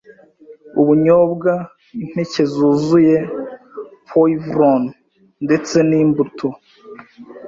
ubunyobwa, 0.81 1.51
impeke 2.03 2.43
zuzuye, 2.53 3.15
poivron, 4.09 4.83
ndetse 5.45 5.75
n’imbuto 5.89 6.47